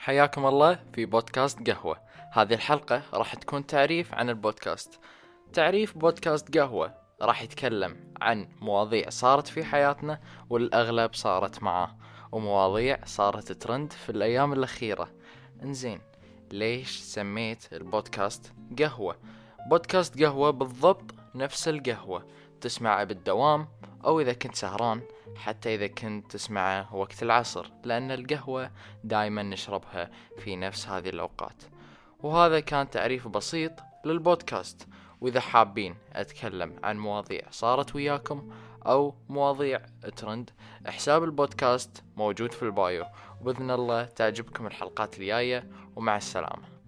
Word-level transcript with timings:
حياكم 0.00 0.46
الله 0.46 0.78
في 0.92 1.04
بودكاست 1.04 1.70
قهوة. 1.70 1.96
هذه 2.32 2.54
الحلقة 2.54 3.02
راح 3.14 3.34
تكون 3.34 3.66
تعريف 3.66 4.14
عن 4.14 4.28
البودكاست. 4.30 5.00
تعريف 5.52 5.98
بودكاست 5.98 6.58
قهوة 6.58 6.94
راح 7.22 7.42
يتكلم 7.42 8.14
عن 8.20 8.48
مواضيع 8.60 9.10
صارت 9.10 9.48
في 9.48 9.64
حياتنا 9.64 10.20
والأغلب 10.50 11.14
صارت 11.14 11.62
معاه 11.62 11.96
ومواضيع 12.32 12.98
صارت 13.04 13.52
ترند 13.52 13.92
في 13.92 14.10
الأيام 14.10 14.52
الأخيرة. 14.52 15.10
انزين 15.62 16.00
ليش 16.52 16.98
سميت 16.98 17.72
البودكاست 17.72 18.52
قهوة؟ 18.78 19.16
بودكاست 19.70 20.22
قهوة 20.22 20.50
بالضبط 20.50 21.14
نفس 21.34 21.68
القهوة. 21.68 22.26
تسمعه 22.62 23.04
بالدوام 23.04 23.68
أو 24.04 24.20
إذا 24.20 24.32
كنت 24.32 24.54
سهران 24.54 25.00
حتى 25.36 25.74
إذا 25.74 25.86
كنت 25.86 26.32
تسمعه 26.32 26.94
وقت 26.94 27.22
العصر 27.22 27.70
لأن 27.84 28.10
القهوة 28.10 28.70
دايما 29.04 29.42
نشربها 29.42 30.10
في 30.38 30.56
نفس 30.56 30.88
هذه 30.88 31.08
الأوقات. 31.08 31.62
وهذا 32.22 32.60
كان 32.60 32.90
تعريف 32.90 33.28
بسيط 33.28 33.72
للبودكاست. 34.04 34.88
وإذا 35.20 35.40
حابين 35.40 35.96
أتكلم 36.12 36.76
عن 36.84 36.98
مواضيع 36.98 37.42
صارت 37.50 37.94
وياكم 37.94 38.50
أو 38.86 39.14
مواضيع 39.28 39.80
ترند 40.16 40.50
حساب 40.86 41.24
البودكاست 41.24 42.04
موجود 42.16 42.52
في 42.52 42.62
البايو. 42.62 43.04
وبإذن 43.40 43.70
الله 43.70 44.04
تعجبكم 44.04 44.66
الحلقات 44.66 45.18
الجاية 45.18 45.70
ومع 45.96 46.16
السلامة. 46.16 46.79